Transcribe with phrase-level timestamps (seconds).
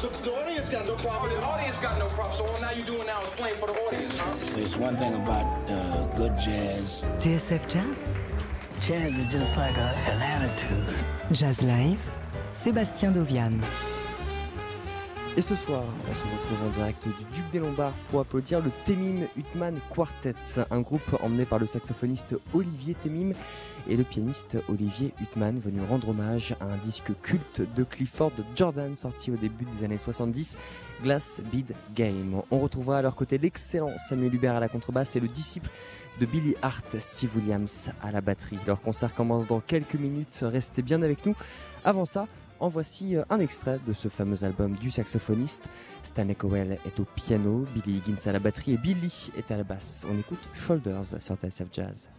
[0.00, 1.30] The, the audience got no problem.
[1.30, 2.34] Oh, the audience got no problem.
[2.34, 4.34] So all now you're doing now is playing for the audience, huh?
[4.54, 7.04] There's one thing about uh, good jazz.
[7.18, 8.02] TSF Jazz
[8.80, 11.04] Jazz is just like a, an attitude.
[11.32, 12.00] Jazz Live
[12.54, 13.60] Sébastien Dovian.
[15.36, 18.70] Et ce soir, on se retrouve en direct du Duc des Lombards pour applaudir le
[18.84, 20.34] Temim Utman Quartet,
[20.70, 23.32] un groupe emmené par le saxophoniste Olivier Temim
[23.88, 28.96] et le pianiste Olivier Utman, venu rendre hommage à un disque culte de Clifford Jordan
[28.96, 30.58] sorti au début des années 70,
[31.04, 32.42] Glass Bead Game.
[32.50, 35.70] On retrouvera à leur côté l'excellent Samuel Hubert à la contrebasse et le disciple
[36.18, 38.58] de Billy Hart, Steve Williams à la batterie.
[38.66, 41.36] Leur concert commence dans quelques minutes, restez bien avec nous.
[41.84, 42.26] Avant ça,
[42.60, 45.68] en voici euh, un extrait de ce fameux album du saxophoniste.
[46.02, 49.64] Stanley Cowell est au piano, Billy Higgins à la batterie et Billy est à la
[49.64, 50.06] basse.
[50.10, 52.10] On écoute Shoulders sur TSF Jazz.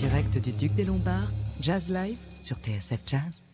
[0.00, 1.30] Direct du Duc des Lombards,
[1.60, 3.49] Jazz Live sur TSF Jazz.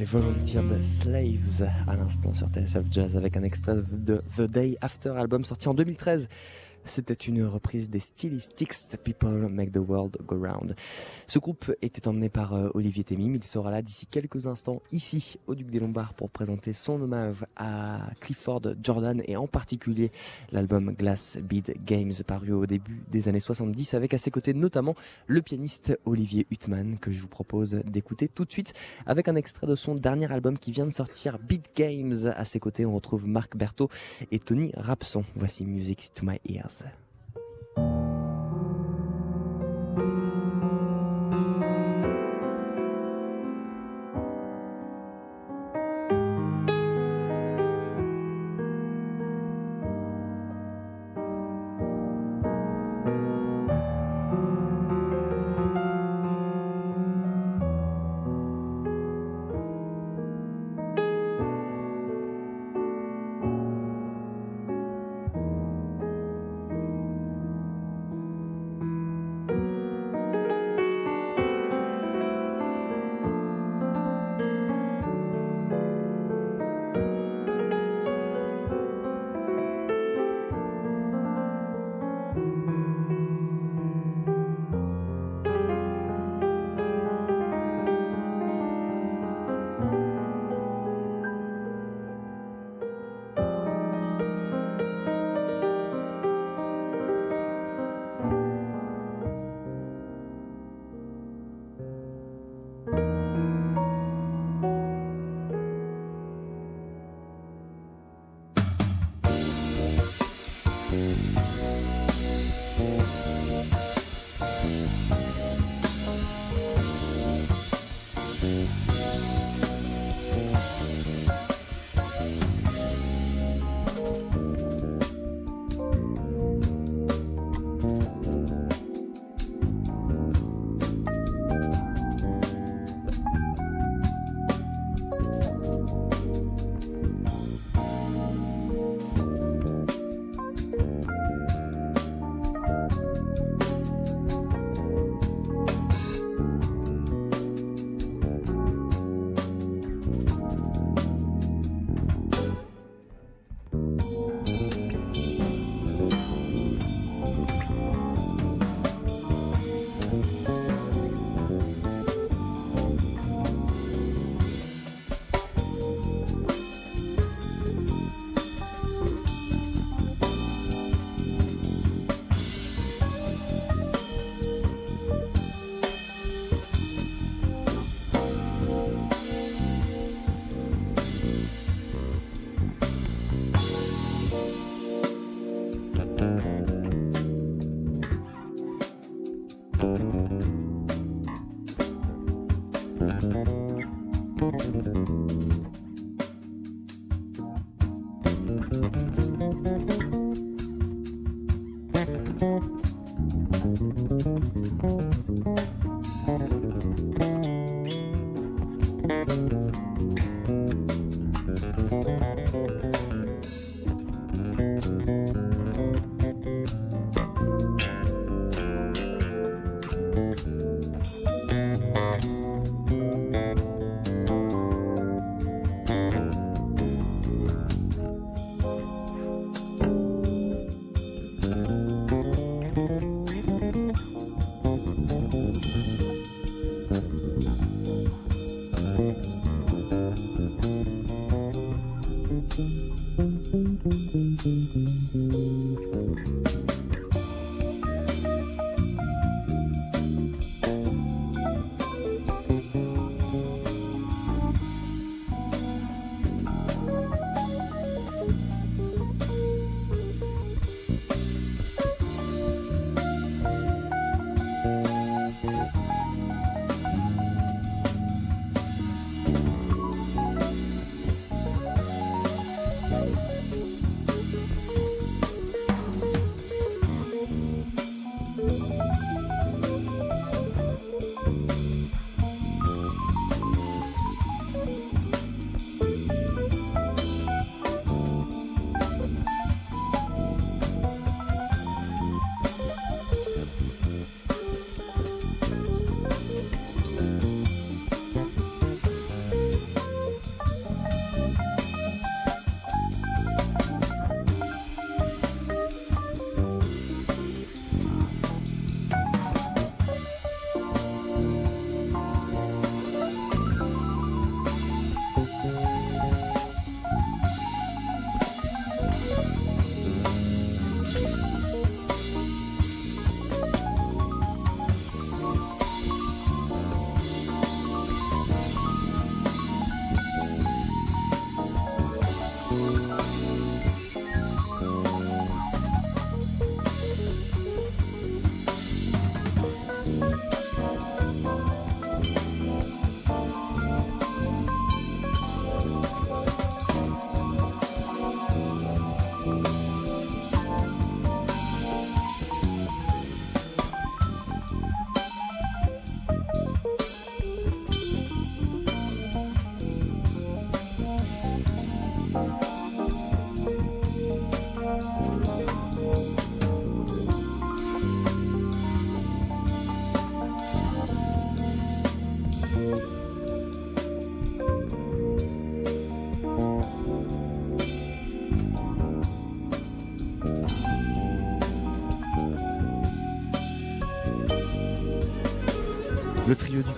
[0.00, 5.10] Les Volunteered Slaves à l'instant sur TSF Jazz avec un extrait de The Day After
[5.10, 6.30] album sorti en 2013.
[6.84, 10.74] C'était une reprise des Stylistics People Make the World Go Round.
[11.26, 13.34] Ce groupe était emmené par euh, Olivier Temim.
[13.34, 17.44] Il sera là d'ici quelques instants ici au Duc des Lombards pour présenter son hommage
[17.56, 20.10] à Clifford Jordan et en particulier
[20.52, 24.94] l'album Glass Bead Games paru au début des années 70 avec à ses côtés notamment
[25.26, 28.72] le pianiste Olivier Huttman que je vous propose d'écouter tout de suite
[29.06, 32.32] avec un extrait de son dernier album qui vient de sortir Beat Games.
[32.36, 33.88] À ses côtés on retrouve Marc Berthaud
[34.30, 35.24] et Tony Rapson.
[35.36, 36.69] Voici Music to My Ears.
[36.70, 38.09] Le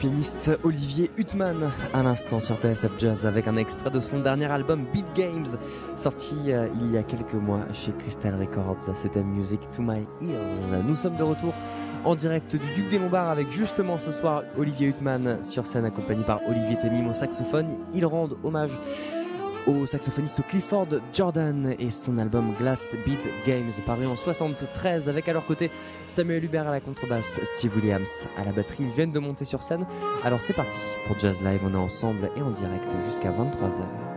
[0.03, 4.85] pianiste Olivier Huttman à l'instant sur TSF Jazz avec un extrait de son dernier album
[4.93, 5.47] Beat Games
[5.95, 8.97] sorti euh, il y a quelques mois chez Crystal Records.
[8.97, 10.83] C'était Music to My Ears.
[10.89, 11.55] Nous sommes de retour
[12.05, 16.25] en direct du Duc des Lombards avec justement ce soir Olivier Huttman sur scène accompagné
[16.25, 17.69] par Olivier Temim au saxophone.
[17.95, 18.73] Ils rendent hommage
[19.67, 25.33] au saxophoniste Clifford Jordan et son album Glass Beat Games paru en 73 avec à
[25.33, 25.71] leur côté
[26.07, 28.85] Samuel Hubert à la contrebasse, Steve Williams à la batterie.
[28.85, 29.87] Ils viennent de monter sur scène.
[30.25, 34.12] Alors c'est parti pour Jazz Live, on est ensemble et en direct jusqu'à 23h.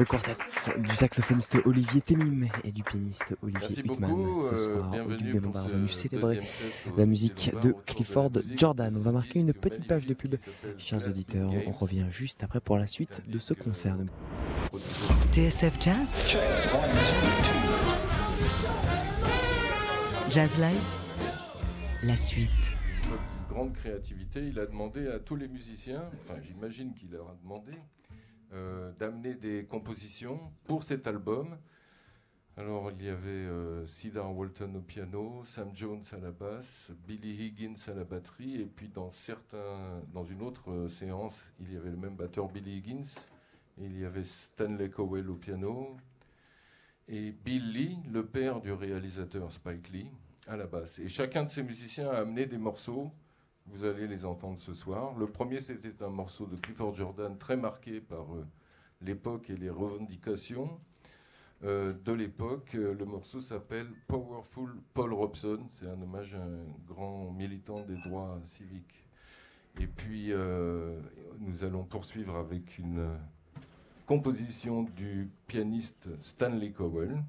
[0.00, 0.34] Le quartet
[0.78, 4.42] du saxophoniste Olivier Temim et du pianiste Olivier Merci Hickman beaucoup.
[4.44, 6.40] ce euh, soir au Duc des Lombards venu célébrer
[6.96, 8.96] la musique de Clifford Jordan.
[8.96, 10.36] On va marquer une petite page de pub.
[10.78, 13.98] Chers auditeurs, on revient juste après pour la suite de ce concert.
[15.34, 16.08] TSF Jazz
[20.30, 20.80] Jazz Live
[22.04, 22.48] La suite.
[23.50, 24.48] Grande créativité.
[24.48, 27.72] Il a demandé à tous les musiciens, enfin j'imagine qu'il leur a demandé,
[28.52, 31.56] euh, d'amener des compositions pour cet album.
[32.56, 33.86] Alors il y avait euh,
[34.34, 38.88] Walton au piano, Sam Jones à la basse, Billy Higgins à la batterie, et puis
[38.88, 39.08] dans
[40.12, 43.08] dans une autre euh, séance, il y avait le même batteur Billy Higgins,
[43.78, 45.96] il y avait Stanley Cowell au piano,
[47.08, 50.10] et Bill Lee, le père du réalisateur Spike Lee,
[50.46, 50.98] à la basse.
[50.98, 53.10] Et chacun de ces musiciens a amené des morceaux.
[53.72, 55.16] Vous allez les entendre ce soir.
[55.16, 58.44] Le premier, c'était un morceau de Clifford Jordan très marqué par euh,
[59.00, 60.80] l'époque et les revendications
[61.62, 62.74] euh, de l'époque.
[62.74, 65.60] Euh, le morceau s'appelle Powerful Paul Robson.
[65.68, 69.06] C'est un hommage à un grand militant des droits civiques.
[69.78, 70.32] Et puis,
[71.38, 73.08] nous allons poursuivre avec une
[74.04, 77.22] composition du pianiste Stanley Cowell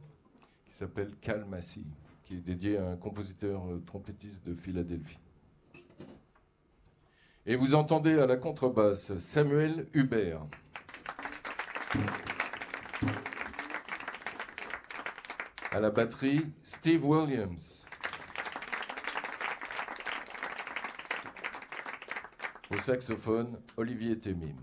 [0.66, 1.84] qui s'appelle Cal Massey,
[2.24, 5.20] qui est dédié à un compositeur trompettiste de Philadelphie.
[7.48, 10.42] Et vous entendez à la contrebasse Samuel Hubert.
[15.72, 17.88] À la batterie, Steve Williams.
[22.70, 24.56] Au saxophone, Olivier Temim.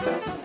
[0.00, 0.39] 감사합니다.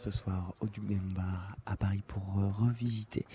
[0.00, 3.26] Ce soir au des Lombards à Paris pour euh, revisiter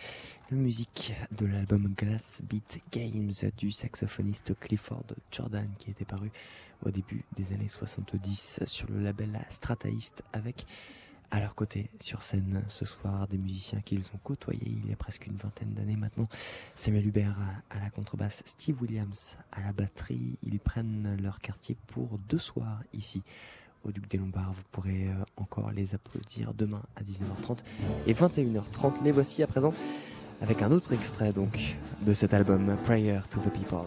[0.49, 6.31] la musique de l'album Glass Beat Games du saxophoniste Clifford Jordan qui était paru
[6.83, 10.65] au début des années 70 sur le label Strataist avec
[11.29, 14.95] à leur côté sur scène ce soir des musiciens qu'ils ont côtoyés il y a
[14.95, 16.27] presque une vingtaine d'années maintenant.
[16.73, 17.37] Samuel Hubert
[17.69, 20.39] à la contrebasse, Steve Williams à la batterie.
[20.41, 23.21] Ils prennent leur quartier pour deux soirs ici
[23.85, 24.53] au Duc des Lombards.
[24.53, 27.59] Vous pourrez euh, encore les applaudir demain à 19h30
[28.07, 29.03] et 21h30.
[29.03, 29.73] Les voici à présent
[30.41, 33.85] avec un autre extrait donc de cet album Prayer to the People.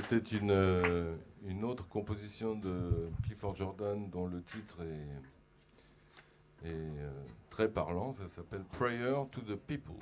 [0.00, 7.10] C'était une, euh, une autre composition de Clifford Jordan dont le titre est, euh,
[7.50, 8.14] très parlant.
[8.14, 9.96] Ça s'appelle Prayer to the People.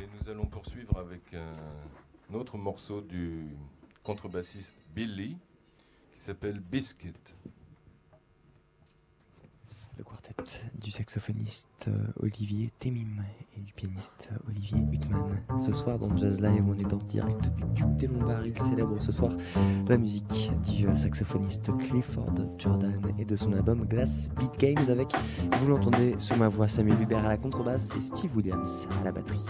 [0.00, 1.52] Et nous allons poursuivre avec un,
[2.30, 3.48] un autre morceau du
[4.02, 5.36] contrebassiste Billy
[6.14, 7.12] qui s'appelle Biscuit.
[10.80, 13.22] Du saxophoniste euh, Olivier Temim
[13.56, 15.42] et du pianiste Olivier Huttman.
[15.58, 18.46] Ce soir dans Jazz Live, on est en direct du Duc des Lombards.
[18.46, 19.32] Il célèbre ce soir
[19.88, 25.12] la musique du euh, saxophoniste Clifford Jordan et de son album Glass Beat Games avec,
[25.58, 29.12] vous l'entendez sous ma voix, Samuel Hubert à la contrebasse et Steve Williams à la
[29.12, 29.40] batterie.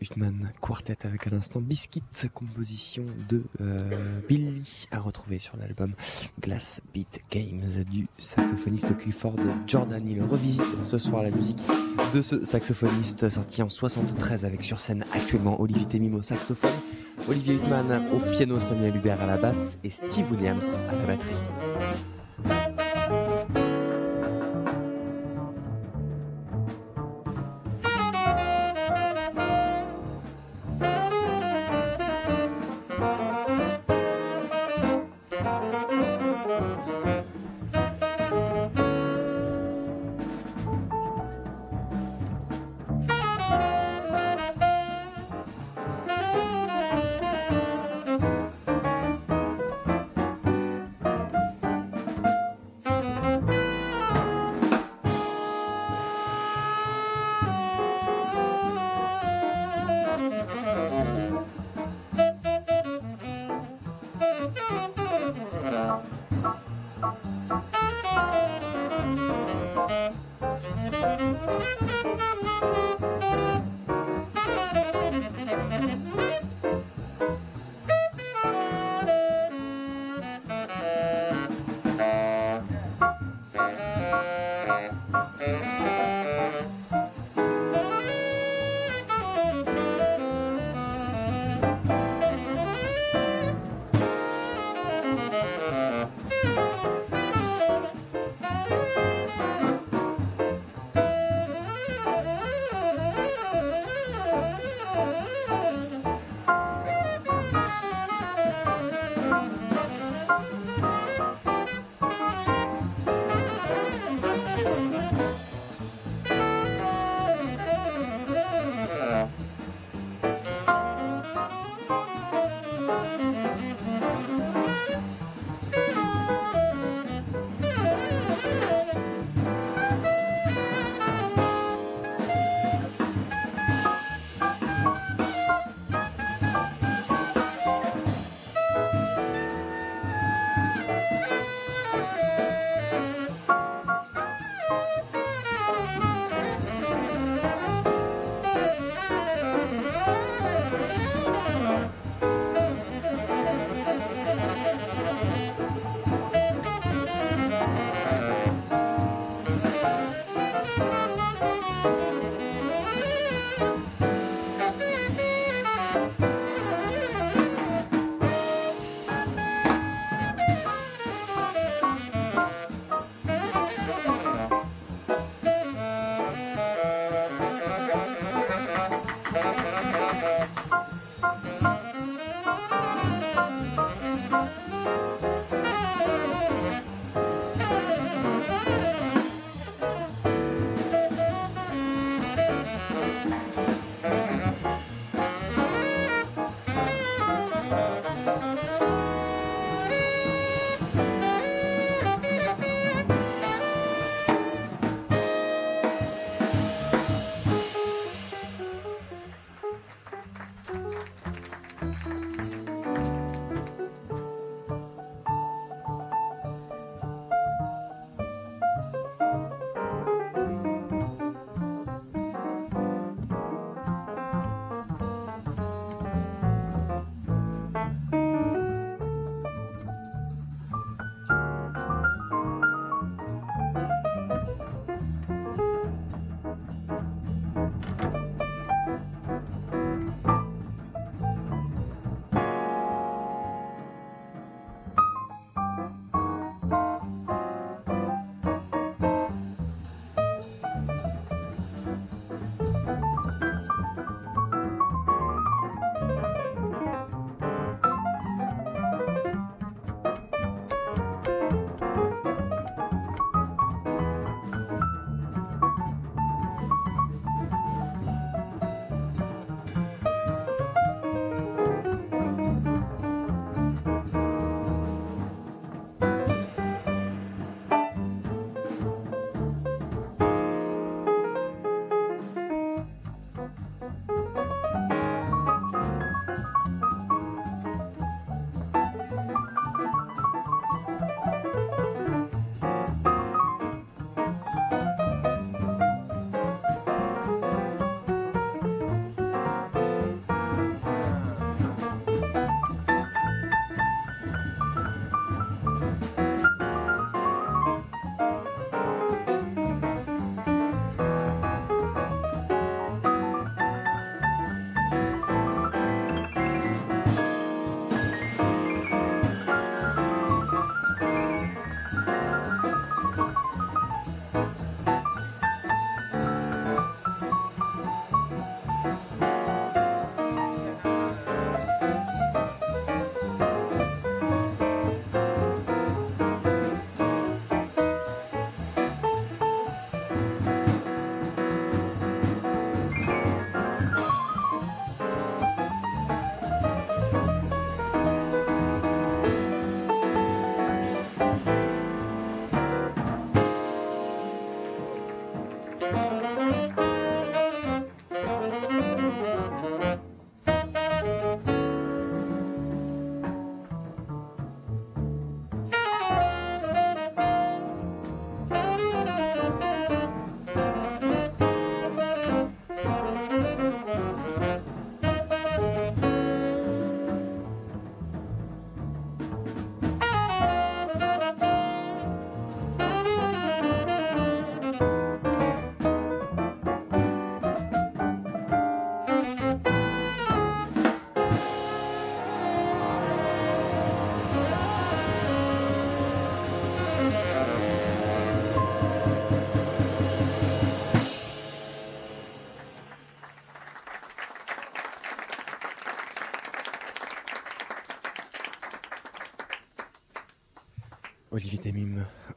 [0.00, 2.02] Hutman Quartet avec à l'instant Biscuit,
[2.34, 5.94] composition de euh, Billy à retrouver sur l'album
[6.40, 10.06] Glass Beat Games du saxophoniste Clifford Jordan.
[10.08, 11.62] Il revisite ce soir la musique
[12.14, 16.70] de ce saxophoniste sorti en 73 avec sur scène actuellement Olivier Temim au saxophone,
[17.28, 21.55] Olivier Hutman au piano, Samuel Hubert à la basse et Steve Williams à la batterie.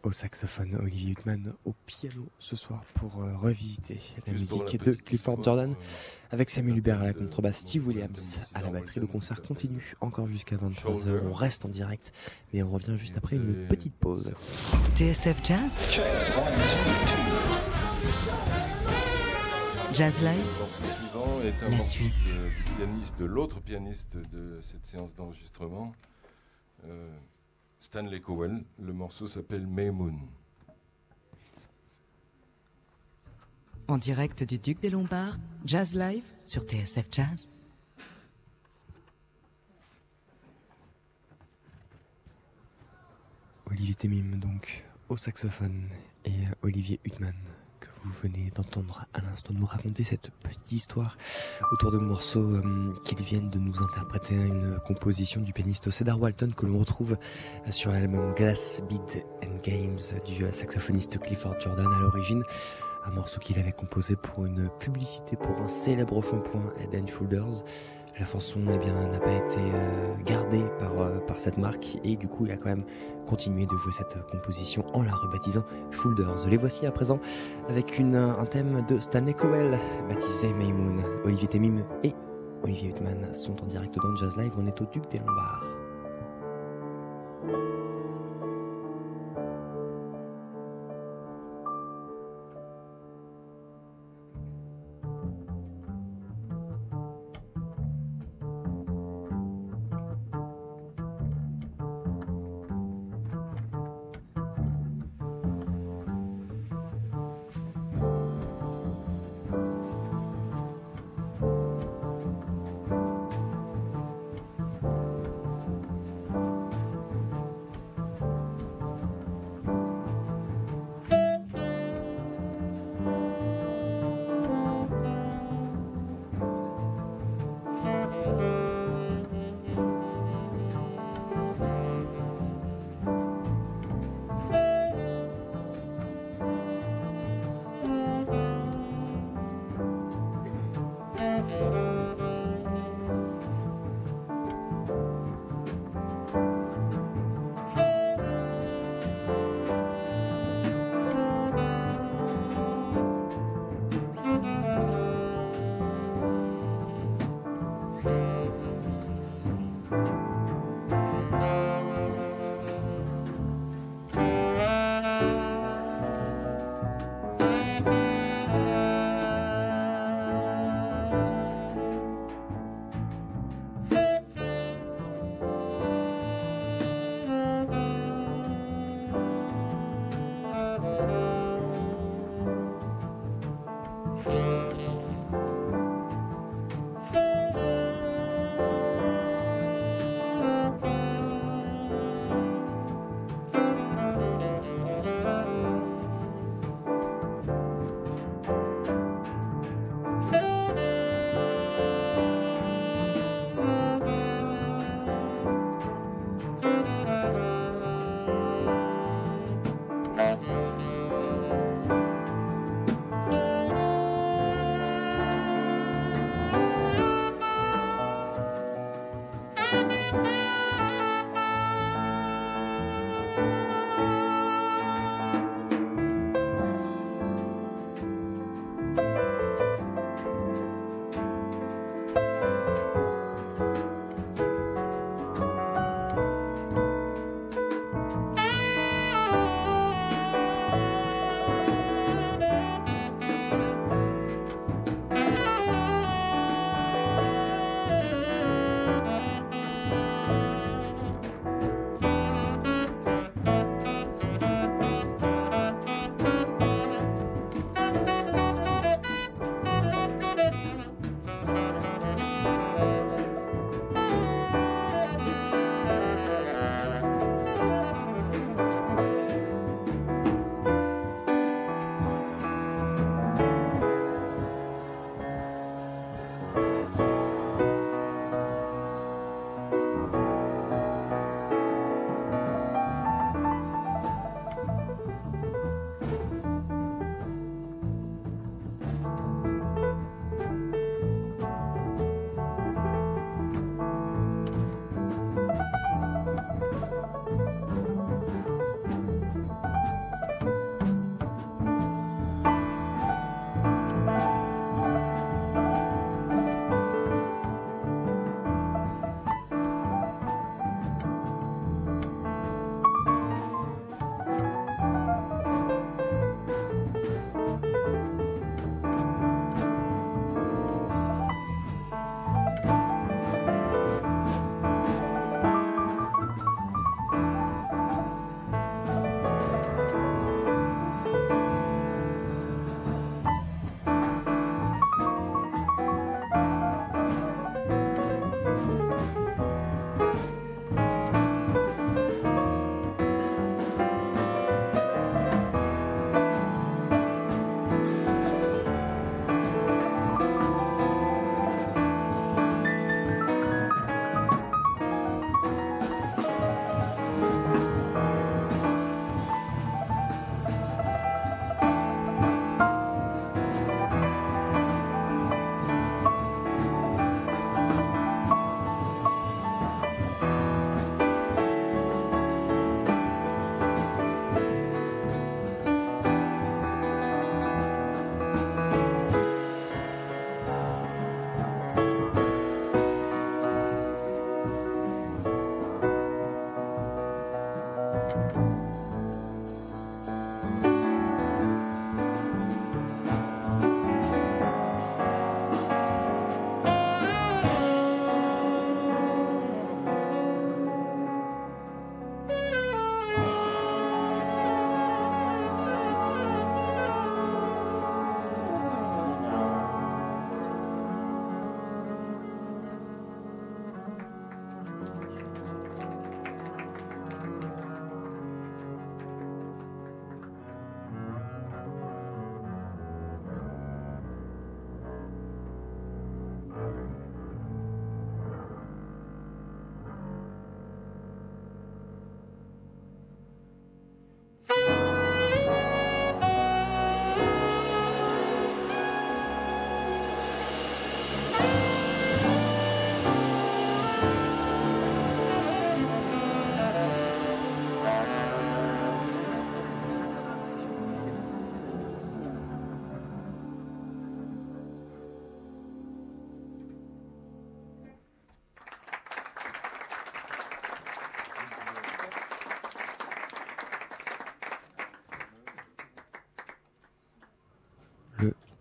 [0.01, 4.93] Au saxophone, Olivier Huttman au piano ce soir pour euh, revisiter la musique la de
[4.93, 5.84] Clifford histoire, Jordan euh,
[6.32, 8.99] avec Samuel Hubert à la contrebasse, Steve Williams à la batterie.
[9.01, 10.80] Le concert continue encore jusqu'à 23h.
[10.80, 11.19] Shoulder.
[11.30, 12.11] On reste en direct,
[12.53, 14.34] mais on revient juste après une Et- petite pause.
[14.97, 15.71] TSF Jazz?
[19.93, 20.45] Jazz Live?
[21.45, 22.13] Est un La morceau suite.
[22.27, 25.93] de- du pianiste, de l'autre pianiste de cette séance d'enregistrement,
[26.88, 27.07] euh,
[27.80, 28.63] Stanley Cowell.
[28.77, 30.13] Le morceau s'appelle May Moon.
[33.89, 37.49] en direct du Duc des Lombards, Jazz Live sur TSF Jazz.
[43.65, 45.89] Olivier Temim donc au saxophone
[46.23, 47.59] et Olivier Huttman que
[48.04, 51.18] vous venez d'entendre à l'instant nous raconter cette petite histoire
[51.72, 56.52] autour de morceaux euh, qu'ils viennent de nous interpréter une composition du pianiste Cedar Walton
[56.56, 57.14] que l'on retrouve
[57.68, 62.43] euh, sur l'album Glass Bead and Games du euh, saxophoniste Clifford Jordan à l'origine.
[63.06, 67.64] Un morceau qu'il avait composé pour une publicité pour un célèbre shampoing Head and Shoulders
[68.20, 72.28] la chanson eh n'a pas été euh, gardée par, euh, par cette marque et du
[72.28, 72.84] coup il a quand même
[73.26, 76.47] continué de jouer cette composition en la rebaptisant Foulders.
[76.49, 77.20] Les voici à présent
[77.70, 79.78] avec une, un thème de Stanley Cowell
[80.09, 81.01] baptisé Maymoon.
[81.24, 82.13] Olivier Temim et
[82.63, 84.51] Olivier Huttman sont en direct dans Jazz Live.
[84.57, 85.63] On est au Duc des Lombards.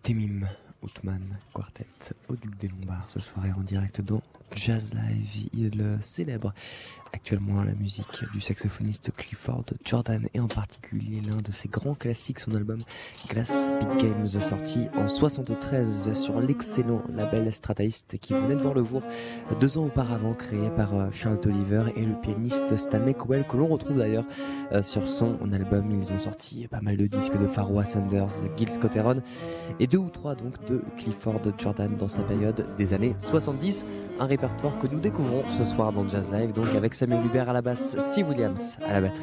[0.09, 0.41] Temim
[0.81, 1.85] Outman Quartet
[2.29, 4.23] au Duc des Lombards ce soir et en direct dans
[4.55, 5.49] Jazz Live.
[5.53, 6.51] Il célèbre
[7.13, 12.39] actuellement la musique du saxophoniste Clifford Jordan et en particulier l'un de ses grands classiques,
[12.39, 12.79] son album
[13.29, 18.83] Glass Beat Games sorti en 73 sur l'excellent label Strataist qui venait de voir le
[18.83, 19.03] jour
[19.59, 23.67] deux ans auparavant créé par euh, Charles Oliver et le pianiste Stanley Cowell que l'on
[23.67, 24.25] retrouve d'ailleurs
[24.71, 25.91] euh, sur son album.
[25.91, 29.21] Ils ont sorti pas mal de disques de Pharoah Sanders, Gil Scott Heron
[29.79, 33.85] et deux ou trois donc de Clifford Jordan dans sa période des années 70.
[34.19, 37.53] Un répertoire que nous découvrons ce soir dans Jazz Live donc avec Samuel Hubert à
[37.53, 39.18] la basse, Steve Williams à la batterie.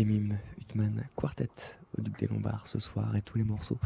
[0.00, 3.78] Temim Hutman Quartet au Duc des Lombards ce soir et tous les morceaux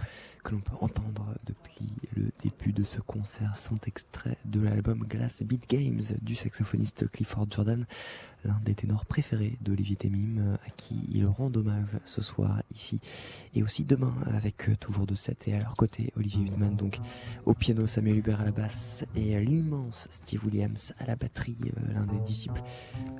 [0.45, 5.43] que l'on peut entendre depuis le début de ce concert sont extraits de l'album Glass
[5.43, 7.87] Beat Games du saxophoniste Clifford Jordan,
[8.45, 13.01] l'un des ténors préférés d'Olivier Temim, à qui il rend hommage ce soir ici
[13.55, 17.01] et aussi demain avec toujours de 7 et à leur côté Olivier Hutman donc
[17.45, 21.93] au piano Samuel Hubert à la basse et l'immense Steve Williams à la batterie, euh,
[21.93, 22.63] l'un des disciples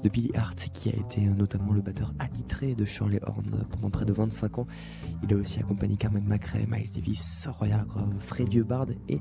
[0.03, 4.05] de Billy Hart qui a été notamment le batteur attitré de Shirley Horn pendant près
[4.05, 4.67] de 25 ans.
[5.23, 9.21] Il a aussi accompagné Carmen McRae, Miles Davis, Roy Hargrove, Freddie Hubbard et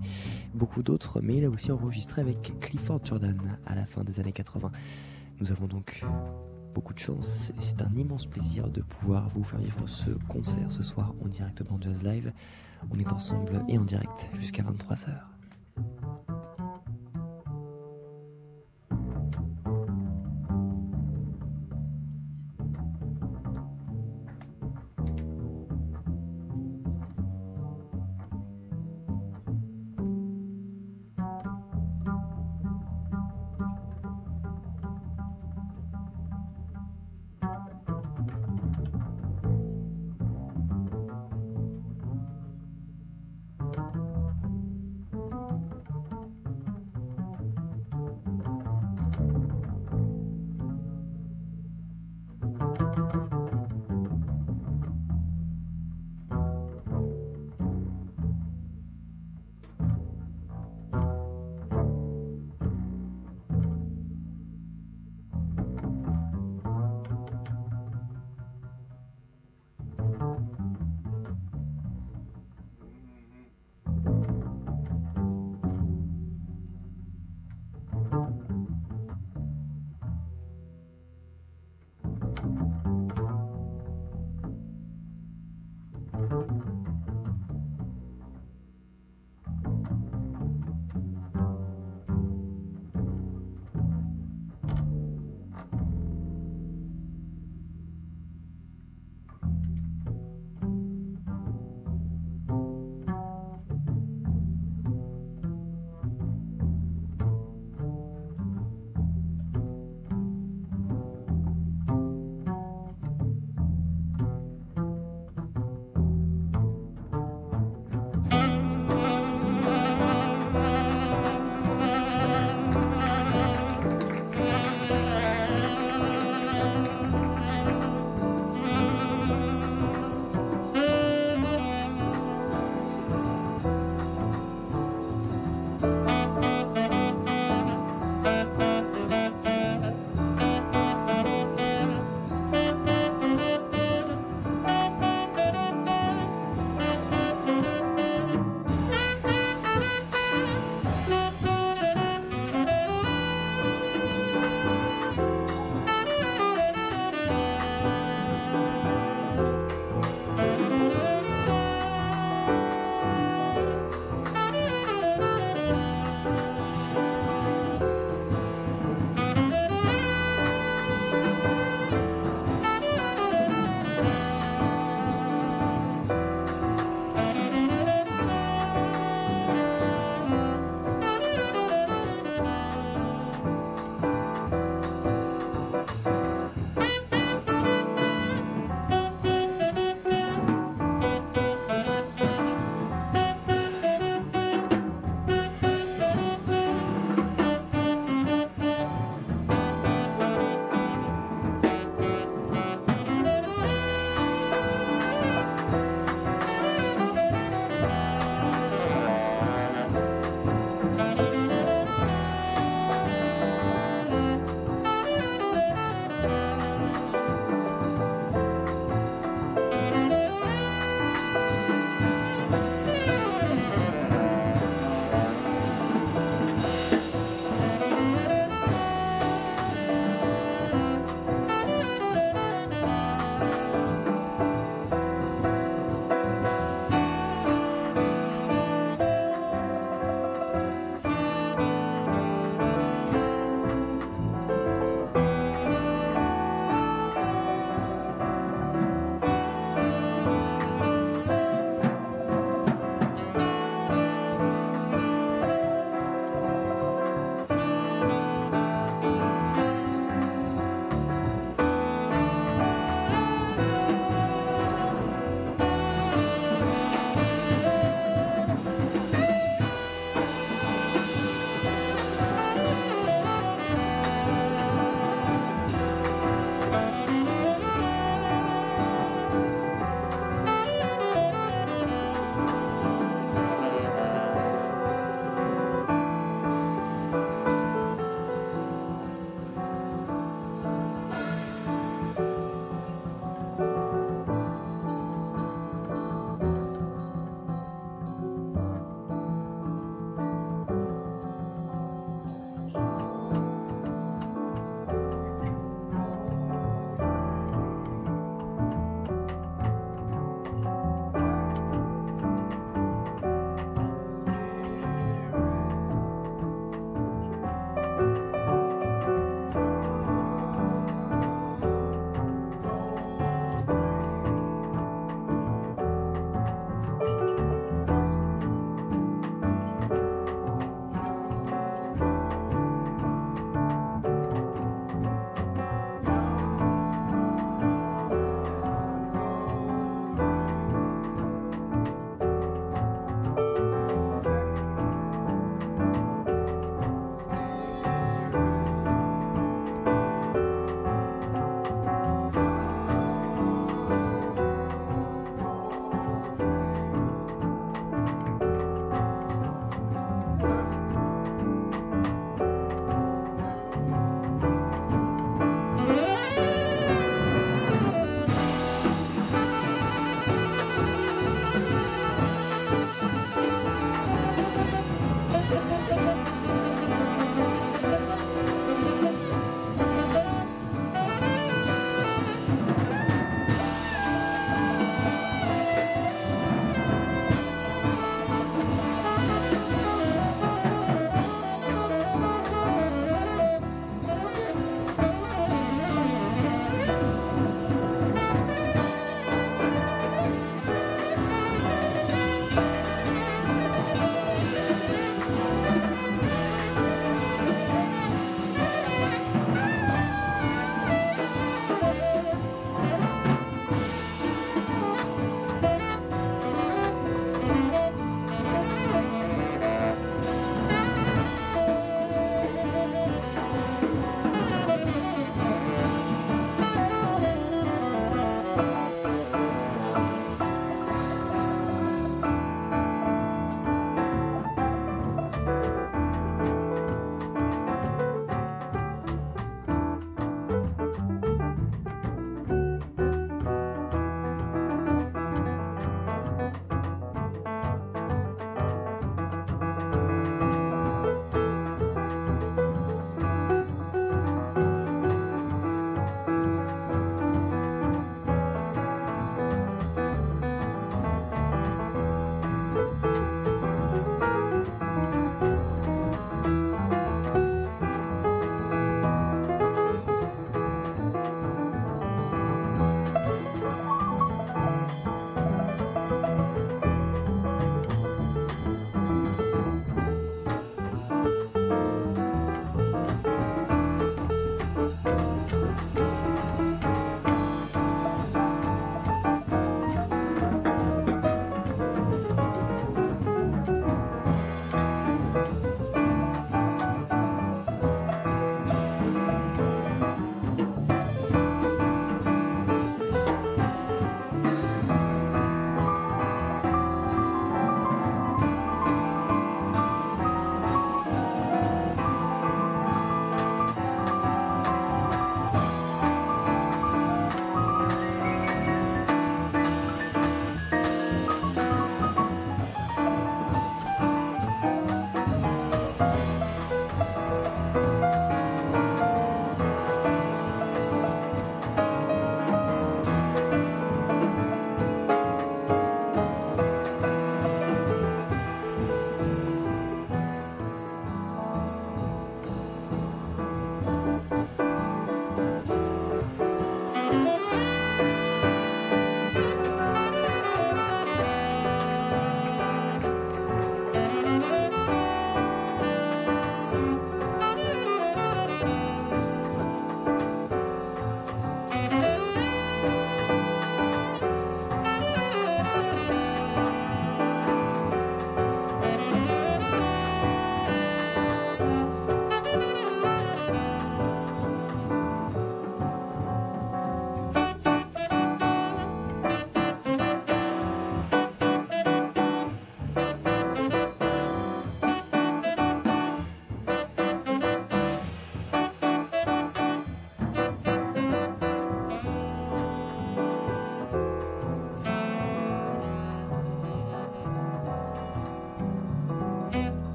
[0.53, 4.31] beaucoup d'autres, mais il a aussi enregistré avec Clifford Jordan à la fin des années
[4.31, 4.71] 80.
[5.39, 6.03] Nous avons donc
[6.73, 10.71] beaucoup de chance et c'est un immense plaisir de pouvoir vous faire vivre ce concert
[10.71, 12.33] ce soir en direct dans Jazz Live.
[12.91, 16.12] On est ensemble et en direct jusqu'à 23h.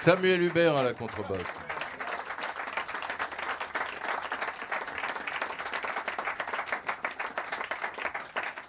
[0.00, 1.58] Samuel Hubert à la contrebasse.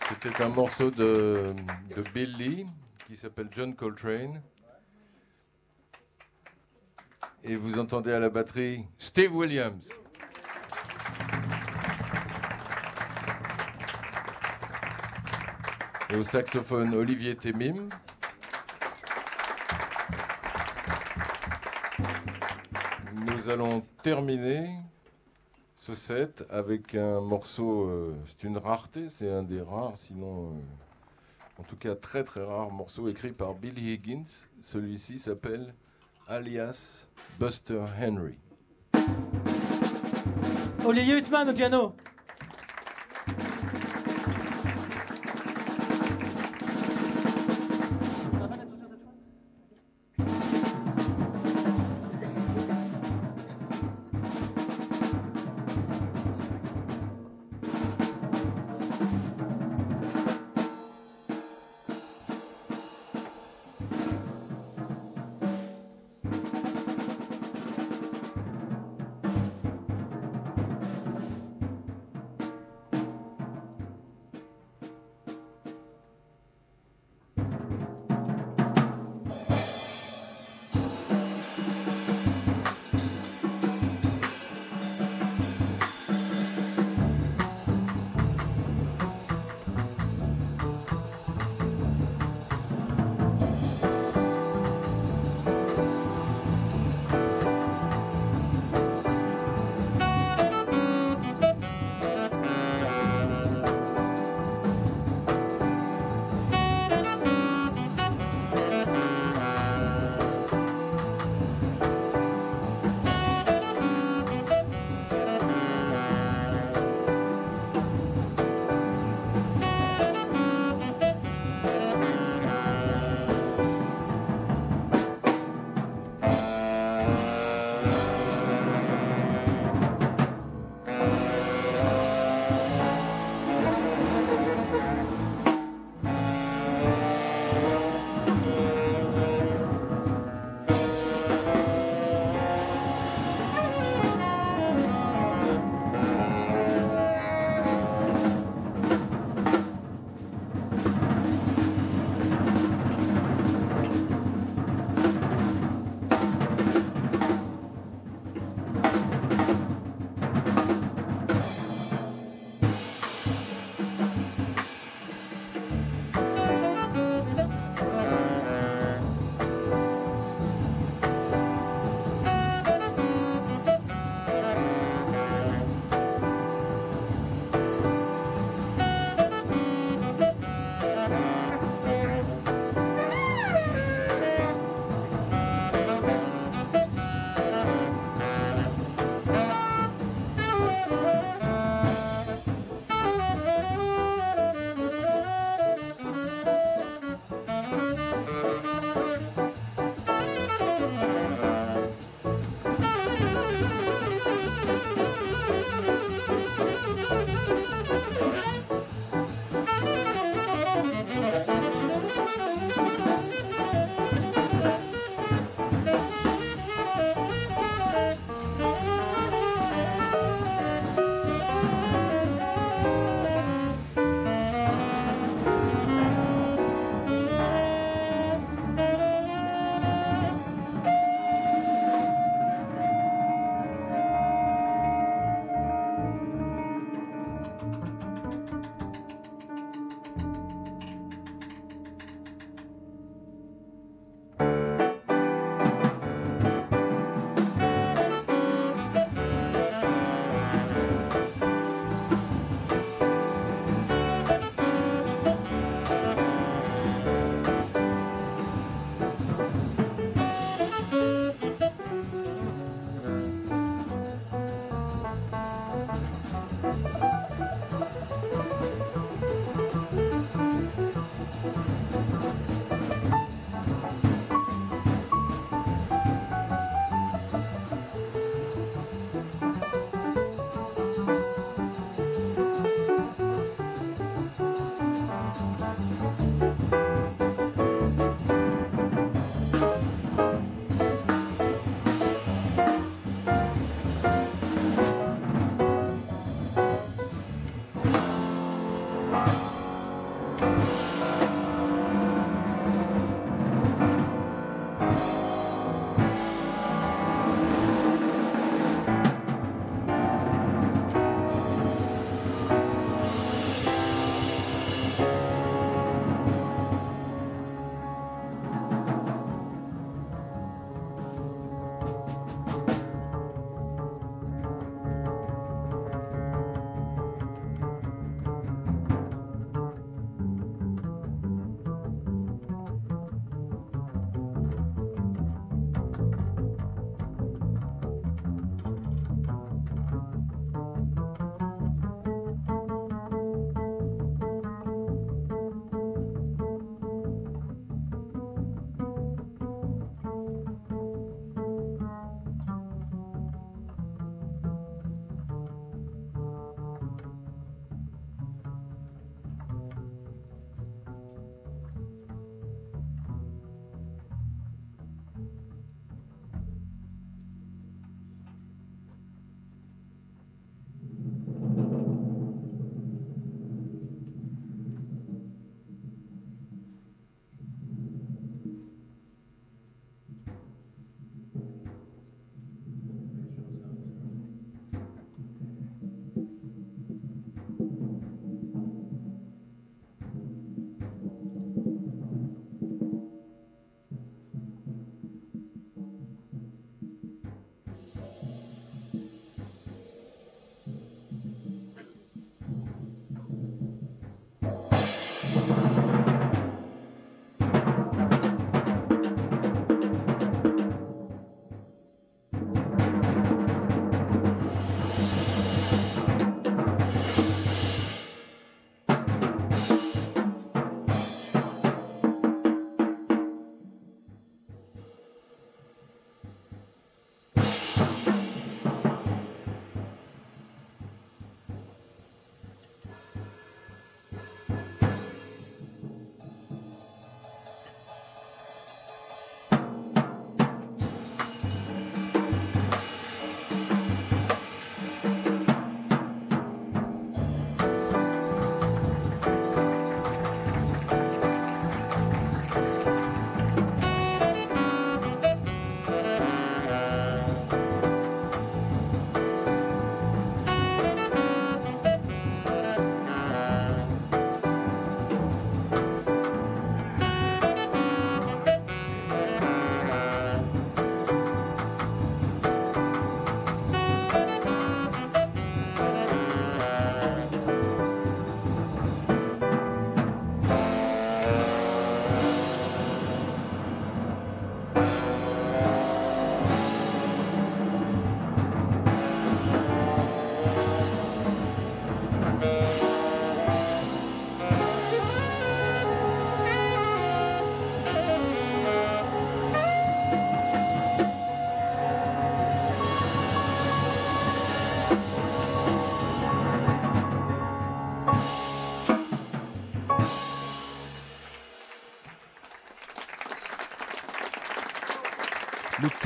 [0.09, 1.55] C'était un morceau de,
[1.95, 2.67] de Bill Lee
[3.07, 4.41] qui s'appelle John Coltrane.
[7.45, 9.87] Et vous entendez à la batterie Steve Williams.
[16.09, 17.87] Et au saxophone Olivier Temim.
[23.51, 24.69] Allons terminer
[25.75, 31.59] ce set avec un morceau, euh, c'est une rareté, c'est un des rares, sinon, euh,
[31.59, 34.47] en tout cas très très rare morceau écrit par Billy Higgins.
[34.61, 35.73] Celui-ci s'appelle
[36.29, 37.07] alias
[37.39, 38.37] Buster Henry.
[40.85, 41.95] Olivier Huttman au piano.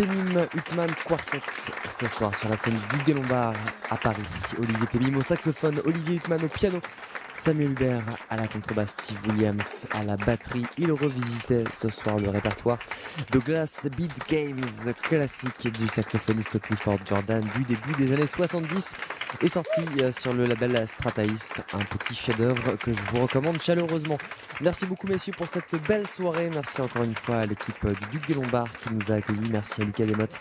[0.05, 1.41] Le Temim Hutman Quartet
[1.89, 3.53] ce soir sur la scène du Lombard
[3.89, 4.21] à Paris.
[4.59, 6.79] Olivier Temim au saxophone, Olivier Hutman au piano,
[7.33, 10.65] Samuel Hubert à la contrebasse, Steve Williams à la batterie.
[10.77, 12.77] Il revisitait ce soir le répertoire
[13.31, 18.93] de Glass Beat Games, classique du saxophoniste Clifford Jordan du début des années 70
[19.41, 24.17] est sorti euh, sur le label Strataist, un petit chef-d'œuvre que je vous recommande chaleureusement.
[24.61, 26.49] Merci beaucoup messieurs pour cette belle soirée.
[26.51, 29.49] Merci encore une fois à l'équipe du Duc des Lombards qui nous a accueillis.
[29.49, 30.39] Merci à Lucas Desmottes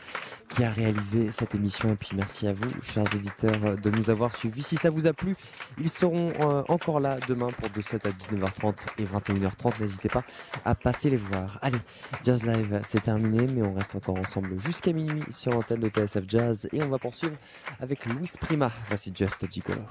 [0.55, 1.91] qui a réalisé cette émission.
[1.91, 4.63] Et puis merci à vous, chers auditeurs, de nous avoir suivis.
[4.63, 5.35] Si ça vous a plu,
[5.81, 9.81] ils seront euh, encore là demain pour de 7 à 19h30 et 21h30.
[9.81, 10.23] N'hésitez pas
[10.65, 11.59] à passer les voir.
[11.63, 11.79] Allez,
[12.23, 16.25] Jazz Live, c'est terminé, mais on reste encore ensemble jusqu'à minuit sur l'antenne de TSF
[16.29, 16.69] Jazz.
[16.73, 17.37] Et on va poursuivre
[17.81, 18.71] avec Louis Prima.
[18.89, 19.83] Voici Just Gigolo.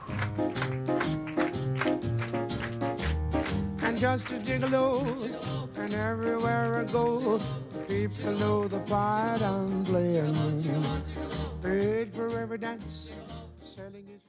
[3.94, 5.06] And just a gigolo.
[5.78, 7.40] And everywhere I go,
[7.88, 10.34] people know the part I'm playing.
[11.62, 13.16] Paid for every dance,
[13.62, 14.24] selling.